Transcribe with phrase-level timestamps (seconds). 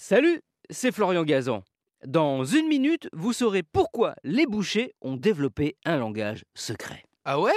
[0.00, 1.64] Salut, c'est Florian Gazan.
[2.06, 7.02] Dans une minute, vous saurez pourquoi les bouchers ont développé un langage secret.
[7.24, 7.50] Ah ouais?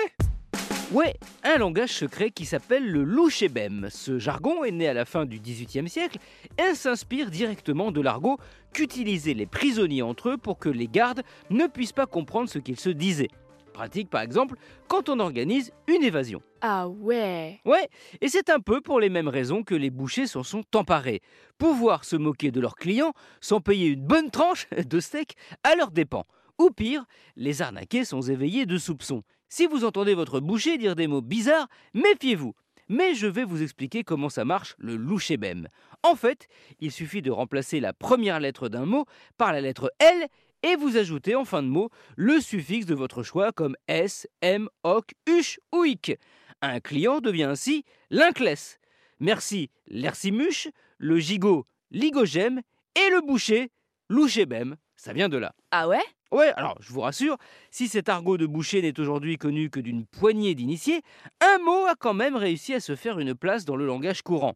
[0.92, 3.90] Ouais, un langage secret qui s'appelle le louchébem.
[3.92, 6.18] Ce jargon est né à la fin du XVIIIe siècle
[6.58, 8.40] et s'inspire directement de l'argot
[8.74, 11.22] qu'utilisaient les prisonniers entre eux pour que les gardes
[11.52, 13.30] ne puissent pas comprendre ce qu'ils se disaient.
[13.74, 14.56] Pratique par exemple
[14.88, 16.42] quand on organise une évasion.
[16.62, 17.90] Ah ouais Ouais,
[18.22, 21.22] et c'est un peu pour les mêmes raisons que les bouchers s'en sont emparés.
[21.58, 25.92] Pouvoir se moquer de leurs clients sans payer une bonne tranche de steak à leurs
[25.92, 26.26] dépens.
[26.60, 27.06] Ou pire,
[27.36, 29.24] les arnaqués sont éveillés de soupçons.
[29.50, 32.54] Si vous entendez votre boucher dire des mots bizarres, méfiez-vous.
[32.88, 35.70] Mais je vais vous expliquer comment ça marche le louchébem.
[36.04, 36.48] En fait,
[36.80, 39.06] il suffit de remplacer la première lettre d'un mot
[39.38, 40.28] par la lettre L
[40.64, 44.70] et vous ajoutez en fin de mot le suffixe de votre choix comme S, M,
[44.84, 46.20] OC, UCH ou IC.
[46.62, 48.80] Un client devient ainsi l'inclès.
[49.20, 52.62] Merci l'ersimuche, le gigot ligogème
[52.96, 53.72] et le boucher
[54.10, 54.76] louchébem.
[54.96, 55.54] Ça vient de là.
[55.72, 56.02] Ah ouais?
[56.32, 57.38] Ouais, alors je vous rassure,
[57.72, 61.02] si cet argot de boucher n'est aujourd'hui connu que d'une poignée d'initiés,
[61.42, 64.56] un mot a quand même réussi à se faire une place dans le langage courant.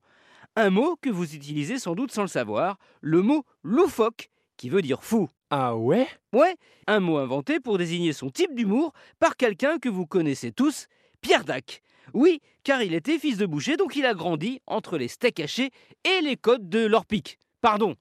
[0.56, 4.82] Un mot que vous utilisez sans doute sans le savoir, le mot loufoque, qui veut
[4.82, 5.30] dire fou.
[5.50, 6.08] Ah ouais?
[6.34, 6.56] Ouais,
[6.88, 10.88] un mot inventé pour désigner son type d'humour par quelqu'un que vous connaissez tous,
[11.22, 11.82] Pierre Dac.
[12.14, 15.72] Oui, car il était fils de boucher, donc il a grandi entre les steaks hachés
[16.04, 17.40] et les côtes de l'orpic.
[17.62, 17.96] Pardon,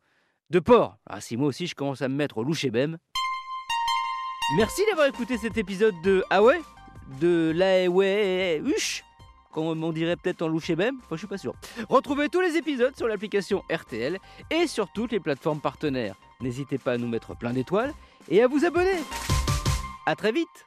[0.51, 0.97] de porc.
[1.07, 2.99] Ah, si moi aussi je commence à me mettre au louchébem.
[4.57, 6.61] Merci d'avoir écouté cet épisode de Ah ouais?
[7.21, 9.03] De la ouais huche?
[9.53, 11.55] Comme on dirait peut-être en louchébem, enfin je suis pas sûr.
[11.89, 14.19] Retrouvez tous les épisodes sur l'application RTL
[14.51, 16.17] et sur toutes les plateformes partenaires.
[16.45, 17.95] N'hésitez pas à nous mettre plein d'étoiles
[18.29, 19.01] et à vous abonner.
[20.05, 20.67] A très vite